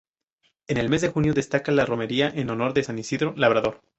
En 0.65 0.77
el 0.77 0.89
mes 0.89 1.01
de 1.01 1.09
junio 1.09 1.35
destaca 1.35 1.71
la 1.71 1.85
romería 1.85 2.27
en 2.27 2.49
honor 2.49 2.73
de 2.73 2.81
San 2.83 2.97
Isidro 2.97 3.35
Labrador. 3.37 3.81